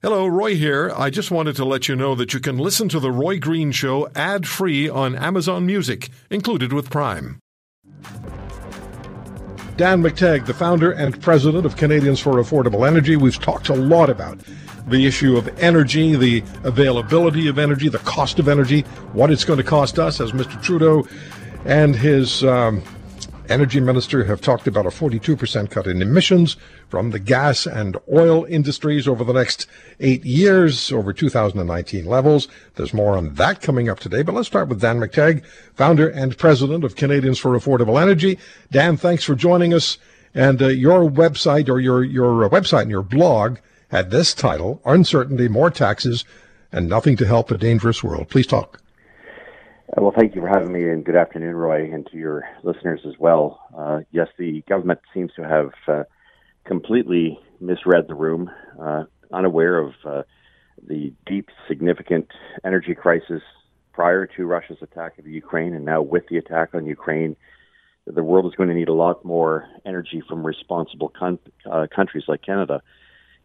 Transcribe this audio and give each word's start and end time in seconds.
Hello, 0.00 0.28
Roy 0.28 0.54
here. 0.54 0.92
I 0.96 1.10
just 1.10 1.32
wanted 1.32 1.56
to 1.56 1.64
let 1.64 1.88
you 1.88 1.96
know 1.96 2.14
that 2.14 2.32
you 2.32 2.38
can 2.38 2.56
listen 2.56 2.88
to 2.90 3.00
The 3.00 3.10
Roy 3.10 3.40
Green 3.40 3.72
Show 3.72 4.08
ad 4.14 4.46
free 4.46 4.88
on 4.88 5.16
Amazon 5.16 5.66
Music, 5.66 6.08
included 6.30 6.72
with 6.72 6.88
Prime. 6.88 7.40
Dan 9.76 10.00
McTeague, 10.00 10.46
the 10.46 10.54
founder 10.54 10.92
and 10.92 11.20
president 11.20 11.66
of 11.66 11.76
Canadians 11.76 12.20
for 12.20 12.34
Affordable 12.34 12.86
Energy. 12.86 13.16
We've 13.16 13.40
talked 13.40 13.70
a 13.70 13.74
lot 13.74 14.08
about 14.08 14.38
the 14.86 15.04
issue 15.04 15.36
of 15.36 15.48
energy, 15.58 16.14
the 16.14 16.44
availability 16.62 17.48
of 17.48 17.58
energy, 17.58 17.88
the 17.88 17.98
cost 17.98 18.38
of 18.38 18.46
energy, 18.46 18.82
what 19.14 19.32
it's 19.32 19.44
going 19.44 19.56
to 19.56 19.64
cost 19.64 19.98
us, 19.98 20.20
as 20.20 20.30
Mr. 20.30 20.62
Trudeau 20.62 21.08
and 21.64 21.96
his 21.96 22.44
um, 22.44 22.84
energy 23.48 23.80
minister 23.80 24.24
have 24.24 24.40
talked 24.40 24.66
about 24.66 24.86
a 24.86 24.90
42% 24.90 25.70
cut 25.70 25.86
in 25.86 26.02
emissions 26.02 26.56
from 26.88 27.10
the 27.10 27.18
gas 27.18 27.66
and 27.66 27.96
oil 28.12 28.44
industries 28.44 29.08
over 29.08 29.24
the 29.24 29.32
next 29.32 29.66
eight 30.00 30.24
years 30.24 30.92
over 30.92 31.12
2019 31.12 32.06
levels. 32.06 32.48
There's 32.76 32.94
more 32.94 33.16
on 33.16 33.34
that 33.34 33.60
coming 33.60 33.88
up 33.88 34.00
today, 34.00 34.22
but 34.22 34.34
let's 34.34 34.48
start 34.48 34.68
with 34.68 34.80
Dan 34.80 35.00
McTeague, 35.00 35.44
founder 35.74 36.08
and 36.08 36.36
president 36.36 36.84
of 36.84 36.96
Canadians 36.96 37.38
for 37.38 37.58
Affordable 37.58 38.00
Energy. 38.00 38.38
Dan, 38.70 38.96
thanks 38.96 39.24
for 39.24 39.34
joining 39.34 39.74
us. 39.74 39.98
And 40.34 40.60
uh, 40.62 40.68
your 40.68 41.10
website 41.10 41.68
or 41.68 41.80
your, 41.80 42.04
your 42.04 42.48
website 42.48 42.82
and 42.82 42.90
your 42.90 43.02
blog 43.02 43.58
had 43.88 44.10
this 44.10 44.34
title, 44.34 44.80
Uncertainty, 44.84 45.48
More 45.48 45.70
Taxes, 45.70 46.24
and 46.70 46.88
Nothing 46.88 47.16
to 47.16 47.26
Help 47.26 47.50
a 47.50 47.58
Dangerous 47.58 48.04
World. 48.04 48.28
Please 48.28 48.46
talk. 48.46 48.80
Uh, 49.96 50.02
well, 50.02 50.12
thank 50.14 50.34
you 50.34 50.42
for 50.42 50.48
having 50.48 50.70
me, 50.70 50.86
and 50.86 51.02
good 51.02 51.16
afternoon, 51.16 51.54
Roy, 51.54 51.90
and 51.90 52.06
to 52.08 52.18
your 52.18 52.44
listeners 52.62 53.00
as 53.06 53.14
well. 53.18 53.58
Uh, 53.74 54.00
yes, 54.10 54.28
the 54.38 54.62
government 54.68 55.00
seems 55.14 55.32
to 55.34 55.42
have 55.42 55.70
uh, 55.86 56.02
completely 56.66 57.38
misread 57.58 58.06
the 58.06 58.14
room, 58.14 58.50
uh, 58.78 59.04
unaware 59.32 59.78
of 59.78 59.92
uh, 60.04 60.22
the 60.86 61.14
deep, 61.24 61.48
significant 61.66 62.28
energy 62.66 62.94
crisis 62.94 63.40
prior 63.94 64.26
to 64.26 64.44
Russia's 64.44 64.76
attack 64.82 65.18
of 65.18 65.26
Ukraine, 65.26 65.72
and 65.72 65.86
now 65.86 66.02
with 66.02 66.24
the 66.28 66.36
attack 66.36 66.74
on 66.74 66.84
Ukraine. 66.84 67.34
The 68.06 68.22
world 68.22 68.46
is 68.46 68.56
going 68.56 68.68
to 68.68 68.74
need 68.74 68.88
a 68.88 68.94
lot 68.94 69.24
more 69.24 69.68
energy 69.86 70.22
from 70.26 70.46
responsible 70.46 71.10
con- 71.18 71.38
uh, 71.70 71.86
countries 71.94 72.24
like 72.28 72.42
Canada. 72.42 72.82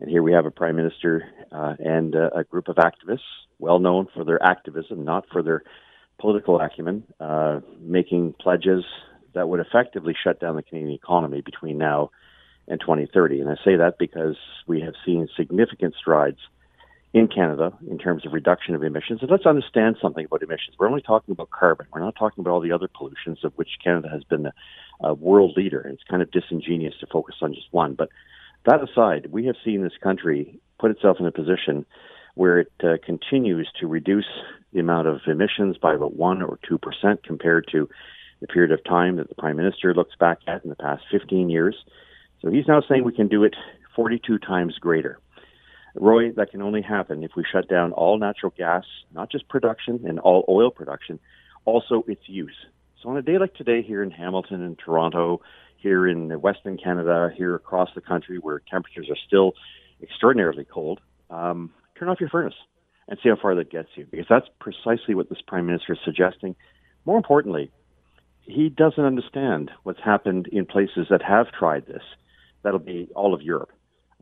And 0.00 0.10
here 0.10 0.22
we 0.22 0.32
have 0.32 0.46
a 0.46 0.52
prime 0.52 0.74
minister 0.76 1.24
and 1.50 2.14
a 2.14 2.44
group 2.48 2.68
of 2.68 2.76
activists, 2.76 3.20
well 3.60 3.78
known 3.78 4.08
for 4.14 4.24
their 4.24 4.42
activism, 4.42 5.04
not 5.04 5.24
for 5.32 5.42
their 5.42 5.62
political 6.22 6.60
acumen, 6.60 7.02
uh, 7.18 7.60
making 7.80 8.32
pledges 8.40 8.84
that 9.34 9.48
would 9.48 9.58
effectively 9.58 10.14
shut 10.22 10.40
down 10.40 10.54
the 10.54 10.62
Canadian 10.62 10.92
economy 10.92 11.40
between 11.40 11.76
now 11.76 12.10
and 12.68 12.80
2030. 12.80 13.40
And 13.40 13.50
I 13.50 13.56
say 13.64 13.76
that 13.76 13.98
because 13.98 14.36
we 14.68 14.80
have 14.82 14.94
seen 15.04 15.28
significant 15.36 15.94
strides 16.00 16.38
in 17.12 17.26
Canada 17.26 17.76
in 17.90 17.98
terms 17.98 18.24
of 18.24 18.32
reduction 18.32 18.76
of 18.76 18.84
emissions. 18.84 19.20
And 19.20 19.30
let's 19.30 19.46
understand 19.46 19.96
something 20.00 20.24
about 20.24 20.42
emissions. 20.42 20.76
We're 20.78 20.88
only 20.88 21.02
talking 21.02 21.32
about 21.32 21.50
carbon. 21.50 21.86
We're 21.92 22.00
not 22.00 22.14
talking 22.16 22.40
about 22.40 22.52
all 22.52 22.60
the 22.60 22.72
other 22.72 22.88
pollutions 22.88 23.44
of 23.44 23.52
which 23.56 23.70
Canada 23.82 24.08
has 24.10 24.22
been 24.22 24.46
a, 24.46 24.52
a 25.00 25.14
world 25.14 25.54
leader. 25.56 25.80
And 25.80 25.94
it's 25.94 26.04
kind 26.08 26.22
of 26.22 26.30
disingenuous 26.30 26.94
to 27.00 27.06
focus 27.08 27.34
on 27.42 27.52
just 27.52 27.66
one. 27.72 27.94
But 27.94 28.10
that 28.64 28.80
aside, 28.80 29.26
we 29.32 29.46
have 29.46 29.56
seen 29.64 29.82
this 29.82 29.98
country 30.00 30.60
put 30.78 30.92
itself 30.92 31.16
in 31.18 31.26
a 31.26 31.32
position 31.32 31.84
where 32.34 32.60
it 32.60 32.72
uh, 32.82 32.96
continues 33.04 33.68
to 33.80 33.86
reduce 33.86 34.28
the 34.72 34.80
amount 34.80 35.06
of 35.06 35.20
emissions 35.26 35.76
by 35.76 35.94
about 35.94 36.16
1 36.16 36.42
or 36.42 36.58
2% 36.70 37.22
compared 37.22 37.68
to 37.72 37.88
the 38.40 38.46
period 38.46 38.72
of 38.72 38.82
time 38.84 39.16
that 39.16 39.28
the 39.28 39.34
Prime 39.34 39.56
Minister 39.56 39.94
looks 39.94 40.14
back 40.18 40.38
at 40.46 40.64
in 40.64 40.70
the 40.70 40.76
past 40.76 41.02
15 41.10 41.50
years. 41.50 41.76
So 42.40 42.50
he's 42.50 42.66
now 42.66 42.82
saying 42.88 43.04
we 43.04 43.14
can 43.14 43.28
do 43.28 43.44
it 43.44 43.54
42 43.94 44.38
times 44.38 44.78
greater. 44.78 45.18
Roy, 45.94 46.32
that 46.32 46.50
can 46.50 46.62
only 46.62 46.82
happen 46.82 47.22
if 47.22 47.32
we 47.36 47.44
shut 47.50 47.68
down 47.68 47.92
all 47.92 48.18
natural 48.18 48.52
gas, 48.56 48.84
not 49.12 49.30
just 49.30 49.48
production 49.48 50.00
and 50.06 50.18
all 50.18 50.44
oil 50.48 50.70
production, 50.70 51.20
also 51.64 52.02
its 52.08 52.22
use. 52.26 52.56
So 53.02 53.10
on 53.10 53.16
a 53.16 53.22
day 53.22 53.38
like 53.38 53.54
today 53.54 53.82
here 53.82 54.02
in 54.02 54.10
Hamilton 54.10 54.62
and 54.62 54.78
Toronto, 54.78 55.42
here 55.76 56.06
in 56.06 56.30
Western 56.40 56.78
Canada, 56.78 57.30
here 57.36 57.54
across 57.54 57.90
the 57.94 58.00
country 58.00 58.38
where 58.38 58.62
temperatures 58.70 59.08
are 59.10 59.16
still 59.26 59.52
extraordinarily 60.02 60.64
cold, 60.64 61.00
um, 61.28 61.70
turn 61.98 62.08
off 62.08 62.20
your 62.20 62.28
furnace 62.28 62.54
and 63.08 63.18
see 63.22 63.28
how 63.28 63.36
far 63.40 63.54
that 63.54 63.70
gets 63.70 63.88
you, 63.96 64.06
because 64.10 64.26
that's 64.28 64.46
precisely 64.60 65.14
what 65.14 65.28
this 65.28 65.40
prime 65.46 65.66
minister 65.66 65.92
is 65.92 65.98
suggesting. 66.04 66.54
More 67.04 67.16
importantly, 67.16 67.70
he 68.42 68.68
doesn't 68.68 69.04
understand 69.04 69.70
what's 69.82 70.00
happened 70.04 70.48
in 70.48 70.66
places 70.66 71.06
that 71.10 71.22
have 71.22 71.50
tried 71.52 71.86
this. 71.86 72.02
That'll 72.62 72.78
be 72.78 73.08
all 73.14 73.34
of 73.34 73.42
Europe. 73.42 73.70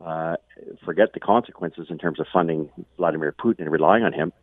Uh, 0.03 0.35
forget 0.83 1.13
the 1.13 1.19
consequences 1.19 1.87
in 1.89 1.97
terms 1.97 2.19
of 2.19 2.25
funding 2.33 2.69
Vladimir 2.97 3.33
Putin 3.39 3.59
and 3.59 3.71
relying 3.71 4.03
on 4.03 4.13
him. 4.13 4.33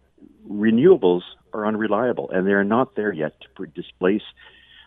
Renewables 0.48 1.22
are 1.52 1.66
unreliable, 1.66 2.30
and 2.30 2.46
they're 2.46 2.64
not 2.64 2.94
there 2.94 3.12
yet 3.12 3.34
to 3.56 3.66
displace 3.66 4.22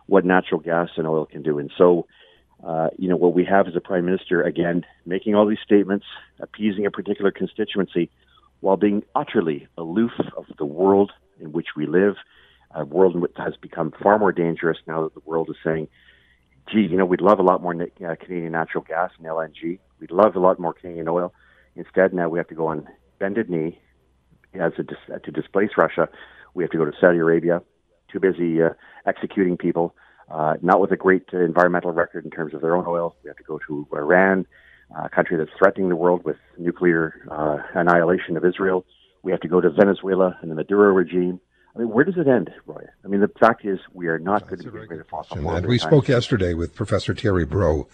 what 0.07 0.25
natural 0.25 0.59
gas 0.59 0.89
and 0.97 1.07
oil 1.07 1.25
can 1.25 1.41
do. 1.41 1.59
And 1.59 1.71
so, 1.77 2.07
uh, 2.65 2.89
you 2.97 3.09
know, 3.09 3.17
what 3.17 3.33
we 3.33 3.45
have 3.45 3.67
is 3.67 3.75
a 3.75 3.81
prime 3.81 4.05
minister 4.05 4.41
again 4.41 4.85
making 5.05 5.35
all 5.35 5.45
these 5.45 5.59
statements, 5.63 6.05
appeasing 6.39 6.85
a 6.85 6.91
particular 6.91 7.31
constituency, 7.31 8.09
while 8.61 8.77
being 8.77 9.03
utterly 9.15 9.67
aloof 9.77 10.11
of 10.37 10.45
the 10.57 10.65
world 10.65 11.11
in 11.39 11.51
which 11.51 11.67
we 11.75 11.85
live, 11.85 12.15
a 12.73 12.85
world 12.85 13.21
that 13.21 13.43
has 13.43 13.55
become 13.61 13.93
far 14.01 14.17
more 14.17 14.31
dangerous 14.31 14.77
now 14.87 15.03
that 15.03 15.13
the 15.13 15.21
world 15.25 15.49
is 15.49 15.57
saying, 15.63 15.87
gee, 16.71 16.87
you 16.89 16.97
know, 16.97 17.05
we'd 17.05 17.21
love 17.21 17.39
a 17.39 17.43
lot 17.43 17.61
more 17.61 17.73
uh, 17.73 18.15
Canadian 18.15 18.53
natural 18.53 18.83
gas 18.83 19.11
and 19.17 19.27
LNG. 19.27 19.79
We'd 19.99 20.11
love 20.11 20.35
a 20.35 20.39
lot 20.39 20.59
more 20.59 20.73
Canadian 20.73 21.07
oil. 21.09 21.33
Instead, 21.75 22.13
now 22.13 22.29
we 22.29 22.39
have 22.39 22.47
to 22.47 22.55
go 22.55 22.67
on 22.67 22.87
bended 23.19 23.49
knee 23.49 23.79
as 24.53 24.73
a 24.77 24.83
dis- 24.83 25.21
to 25.23 25.31
displace 25.31 25.71
Russia. 25.77 26.07
We 26.53 26.63
have 26.63 26.71
to 26.71 26.77
go 26.77 26.85
to 26.85 26.91
Saudi 26.99 27.17
Arabia, 27.17 27.61
too 28.11 28.19
busy 28.19 28.61
uh, 28.61 28.69
executing 29.05 29.57
people, 29.57 29.95
uh, 30.29 30.55
not 30.61 30.79
with 30.79 30.91
a 30.91 30.97
great 30.97 31.23
environmental 31.33 31.91
record 31.91 32.25
in 32.25 32.31
terms 32.31 32.53
of 32.53 32.61
their 32.61 32.75
own 32.75 32.85
oil. 32.87 33.15
We 33.23 33.29
have 33.29 33.37
to 33.37 33.43
go 33.43 33.59
to 33.67 33.87
Iran, 33.93 34.45
a 34.95 35.09
country 35.09 35.37
that's 35.37 35.51
threatening 35.57 35.89
the 35.89 35.95
world 35.95 36.23
with 36.23 36.37
nuclear 36.57 37.13
uh, 37.29 37.57
annihilation 37.79 38.37
of 38.37 38.45
Israel. 38.45 38.85
We 39.23 39.31
have 39.31 39.41
to 39.41 39.47
go 39.47 39.61
to 39.61 39.69
Venezuela 39.69 40.37
and 40.41 40.49
the 40.49 40.55
Maduro 40.55 40.93
regime. 40.93 41.39
I 41.75 41.79
mean, 41.79 41.89
where 41.89 42.03
does 42.03 42.17
it 42.17 42.27
end, 42.27 42.51
Roy? 42.65 42.83
I 43.05 43.07
mean, 43.07 43.21
the 43.21 43.31
fact 43.39 43.63
is, 43.65 43.79
we 43.93 44.07
are 44.07 44.19
not 44.19 44.47
going 44.47 44.61
to 44.61 44.71
be 44.71 44.79
rid 44.79 44.99
of 44.99 45.07
fossil 45.07 45.37
fuels. 45.37 45.57
And 45.57 45.67
we 45.67 45.77
spoke 45.77 46.07
yesterday 46.09 46.53
with 46.53 46.75
Professor 46.75 47.13
Thierry 47.15 47.45
Bros 47.45 47.85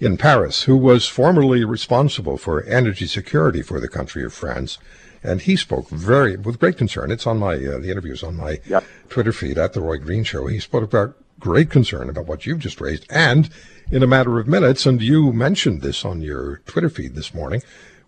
in 0.00 0.16
Paris, 0.16 0.62
who 0.62 0.76
was 0.76 1.06
formerly 1.06 1.64
responsible 1.64 2.38
for 2.38 2.64
energy 2.64 3.06
security 3.06 3.62
for 3.62 3.78
the 3.78 3.88
country 3.88 4.24
of 4.24 4.32
France. 4.32 4.78
And 5.22 5.42
he 5.42 5.56
spoke 5.56 5.88
very, 5.88 6.36
with 6.36 6.58
great 6.58 6.78
concern. 6.78 7.10
It's 7.10 7.26
on 7.26 7.38
my, 7.38 7.54
uh, 7.54 7.78
the 7.78 7.90
interviews 7.90 8.22
on 8.22 8.36
my 8.36 8.60
yep. 8.66 8.84
Twitter 9.08 9.32
feed 9.32 9.58
at 9.58 9.72
The 9.72 9.80
Roy 9.80 9.98
Green 9.98 10.24
Show. 10.24 10.46
He 10.46 10.58
spoke 10.58 10.84
about 10.84 11.16
great 11.44 11.68
concern 11.68 12.08
about 12.08 12.24
what 12.24 12.46
you've 12.46 12.58
just 12.58 12.80
raised 12.80 13.04
and 13.10 13.50
in 13.90 14.02
a 14.02 14.06
matter 14.06 14.38
of 14.38 14.48
minutes, 14.48 14.86
and 14.86 15.02
you 15.02 15.30
mentioned 15.30 15.82
this 15.82 16.06
on 16.06 16.22
your 16.22 16.62
Twitter 16.64 16.88
feed 16.88 17.14
this 17.14 17.34
morning, 17.34 17.62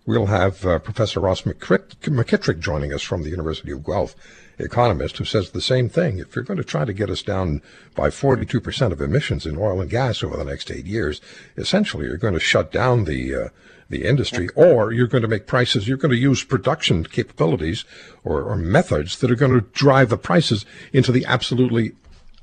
we'll 0.07 0.25
have 0.25 0.65
uh, 0.65 0.79
Professor 0.79 1.19
Ross 1.19 1.43
McKitrick 1.43 2.59
joining 2.59 2.91
us 2.91 3.03
from 3.03 3.21
the 3.21 3.29
University 3.29 3.71
of 3.71 3.85
Guelph, 3.85 4.15
economist, 4.57 5.17
who 5.17 5.23
says 5.23 5.51
the 5.51 5.61
same 5.61 5.87
thing. 5.87 6.17
If 6.17 6.35
you're 6.35 6.43
going 6.43 6.57
to 6.57 6.63
try 6.63 6.83
to 6.83 6.93
get 6.93 7.11
us 7.11 7.21
down 7.21 7.61
by 7.93 8.09
42% 8.09 8.91
of 8.91 9.01
emissions 9.01 9.45
in 9.45 9.55
oil 9.55 9.81
and 9.81 9.89
gas 9.89 10.23
over 10.23 10.35
the 10.35 10.43
next 10.43 10.71
eight 10.71 10.87
years, 10.87 11.21
essentially 11.57 12.07
you're 12.07 12.17
going 12.17 12.33
to 12.33 12.39
shut 12.39 12.71
down 12.71 13.03
the 13.03 13.35
uh, 13.35 13.49
the 13.89 14.03
industry, 14.03 14.49
or 14.53 14.91
you're 14.91 15.07
going 15.07 15.21
to 15.21 15.29
make 15.29 15.47
prices, 15.47 15.87
you're 15.87 15.95
going 15.95 16.11
to 16.11 16.17
use 16.17 16.43
production 16.43 17.05
capabilities 17.05 17.85
or, 18.25 18.43
or 18.43 18.57
methods 18.57 19.19
that 19.19 19.31
are 19.31 19.35
going 19.35 19.53
to 19.53 19.61
drive 19.61 20.09
the 20.09 20.17
prices 20.17 20.65
into 20.91 21.09
the 21.09 21.25
absolutely 21.25 21.93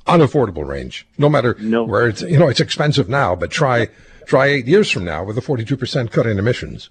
unaffordable 0.07 0.67
range. 0.67 1.07
No 1.19 1.29
matter 1.29 1.57
no. 1.61 1.85
where 1.85 2.09
it's 2.09 2.23
you 2.23 2.39
know 2.39 2.49
it's 2.49 2.61
expensive 2.61 3.09
now, 3.09 3.35
but 3.35 3.51
try 3.51 3.89
try 4.27 4.47
eight 4.47 4.67
years 4.67 4.91
from 4.91 5.05
now 5.05 5.25
with 5.25 5.39
a 5.39 5.43
forty 5.43 5.65
two 5.65 5.77
percent 5.77 6.11
cut 6.11 6.27
in 6.27 6.39
emissions. 6.39 6.91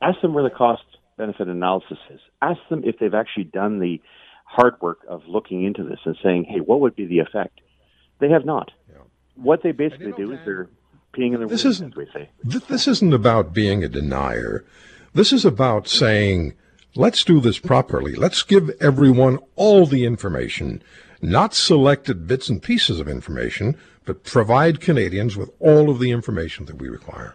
Ask 0.00 0.20
them 0.20 0.34
where 0.34 0.44
the 0.44 0.54
cost 0.54 0.82
benefit 1.16 1.48
analysis 1.48 1.98
is. 2.10 2.20
Ask 2.40 2.60
them 2.70 2.82
if 2.84 2.98
they've 2.98 3.14
actually 3.14 3.44
done 3.44 3.80
the 3.80 4.00
hard 4.44 4.80
work 4.80 5.00
of 5.08 5.22
looking 5.26 5.64
into 5.64 5.84
this 5.84 5.98
and 6.04 6.16
saying, 6.22 6.44
hey, 6.48 6.60
what 6.60 6.80
would 6.80 6.96
be 6.96 7.04
the 7.04 7.18
effect? 7.18 7.60
They 8.18 8.30
have 8.30 8.46
not. 8.46 8.70
Yeah. 8.88 8.98
What 9.34 9.62
they 9.62 9.72
basically 9.72 10.12
do 10.12 10.32
is 10.32 10.38
they're 10.44 10.68
peeing 11.12 11.34
in 11.34 11.40
the 11.40 11.46
this 11.46 11.64
isn't, 11.64 11.96
we 11.96 12.06
say. 12.14 12.30
Th- 12.48 12.64
this 12.66 12.88
isn't 12.88 13.12
about 13.12 13.52
being 13.52 13.84
a 13.84 13.88
denier. 13.88 14.64
This 15.12 15.32
is 15.32 15.44
about 15.44 15.86
saying, 15.88 16.54
let's 16.94 17.24
do 17.24 17.40
this 17.40 17.58
properly. 17.58 18.14
Let's 18.14 18.42
give 18.42 18.70
everyone 18.80 19.38
all 19.56 19.84
the 19.84 20.04
information 20.04 20.82
not 21.20 21.54
selected 21.54 22.26
bits 22.26 22.48
and 22.48 22.62
pieces 22.62 23.00
of 23.00 23.08
information, 23.08 23.76
but 24.04 24.24
provide 24.24 24.80
Canadians 24.80 25.36
with 25.36 25.50
all 25.60 25.90
of 25.90 25.98
the 25.98 26.10
information 26.10 26.66
that 26.66 26.76
we 26.76 26.88
require. 26.88 27.34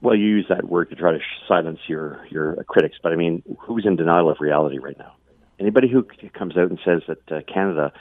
Well, 0.00 0.14
you 0.14 0.26
use 0.26 0.46
that 0.48 0.68
word 0.68 0.90
to 0.90 0.96
try 0.96 1.12
to 1.12 1.18
silence 1.46 1.80
your 1.88 2.24
your 2.30 2.62
critics, 2.64 2.96
but 3.02 3.12
I 3.12 3.16
mean, 3.16 3.42
who's 3.58 3.84
in 3.84 3.96
denial 3.96 4.30
of 4.30 4.36
reality 4.40 4.78
right 4.78 4.98
now? 4.98 5.14
Anybody 5.58 5.88
who 5.88 6.04
comes 6.30 6.56
out 6.56 6.70
and 6.70 6.78
says 6.84 7.02
that 7.08 7.32
uh, 7.32 7.40
Canada 7.52 7.92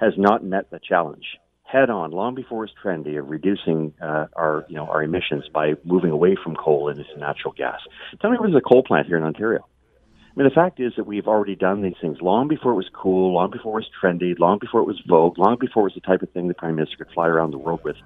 has 0.00 0.14
not 0.16 0.42
met 0.42 0.70
the 0.70 0.80
challenge 0.80 1.24
head 1.74 1.90
on, 1.90 2.12
long 2.12 2.34
before 2.34 2.64
it's 2.64 2.72
trendy, 2.82 3.18
of 3.18 3.28
reducing 3.28 3.92
uh, 4.00 4.26
our 4.34 4.64
you 4.68 4.76
know 4.76 4.86
our 4.86 5.02
emissions 5.02 5.44
by 5.52 5.74
moving 5.84 6.10
away 6.10 6.36
from 6.42 6.54
coal 6.54 6.88
and 6.88 6.98
into 6.98 7.18
natural 7.18 7.52
gas. 7.52 7.80
Tell 8.20 8.30
me, 8.30 8.36
where's 8.38 8.54
a 8.54 8.60
coal 8.60 8.82
plant 8.82 9.06
here 9.06 9.16
in 9.16 9.24
Ontario? 9.24 9.66
I 10.36 10.40
mean, 10.40 10.48
the 10.48 10.54
fact 10.54 10.80
is 10.80 10.92
that 10.96 11.06
we've 11.06 11.28
already 11.28 11.54
done 11.54 11.82
these 11.82 11.94
things 12.00 12.20
long 12.20 12.48
before 12.48 12.72
it 12.72 12.76
was 12.76 12.88
cool, 12.92 13.34
long 13.34 13.50
before 13.50 13.78
it 13.78 13.84
was 13.84 13.90
trendy, 14.02 14.36
long 14.36 14.58
before 14.58 14.80
it 14.80 14.84
was 14.84 15.00
vogue, 15.06 15.38
long 15.38 15.56
before 15.60 15.82
it 15.82 15.84
was 15.84 15.94
the 15.94 16.00
type 16.00 16.22
of 16.22 16.30
thing 16.30 16.48
the 16.48 16.54
prime 16.54 16.74
minister 16.74 16.96
could 16.96 17.14
fly 17.14 17.28
around 17.28 17.52
the 17.52 17.58
world 17.58 17.80
with 17.84 17.96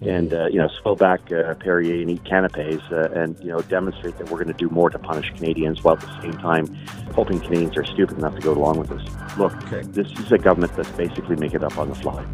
and 0.00 0.32
uh, 0.32 0.46
you 0.46 0.58
know 0.58 0.68
spill 0.68 0.94
back 0.94 1.20
uh, 1.32 1.54
Perrier 1.54 2.00
and 2.00 2.10
eat 2.10 2.24
canapes, 2.24 2.82
uh, 2.90 3.10
and 3.14 3.38
you 3.40 3.48
know 3.48 3.60
demonstrate 3.62 4.16
that 4.18 4.30
we're 4.30 4.42
going 4.42 4.48
to 4.48 4.54
do 4.54 4.68
more 4.70 4.90
to 4.90 4.98
punish 4.98 5.30
Canadians, 5.34 5.82
while 5.82 5.94
at 5.94 6.00
the 6.00 6.22
same 6.22 6.32
time 6.34 6.66
hoping 7.14 7.40
Canadians 7.40 7.76
are 7.76 7.84
stupid 7.84 8.18
enough 8.18 8.34
to 8.34 8.40
go 8.40 8.52
along 8.52 8.78
with 8.78 8.88
this. 8.90 9.02
Look, 9.36 9.54
okay. 9.64 9.82
this 9.88 10.10
is 10.18 10.32
a 10.32 10.38
government 10.38 10.74
that's 10.76 10.90
basically 10.92 11.36
making 11.36 11.56
it 11.56 11.64
up 11.64 11.78
on 11.78 11.88
the 11.88 11.94
fly. 11.94 12.24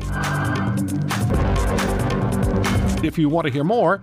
If 3.03 3.19
you 3.19 3.29
want 3.29 3.47
to 3.47 3.53
hear 3.53 3.65
more, 3.65 4.03